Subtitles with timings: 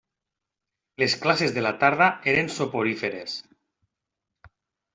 [1.03, 3.39] Les classes de la tarda eren soporíferes.